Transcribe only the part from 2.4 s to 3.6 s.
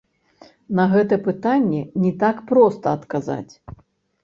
проста адказаць.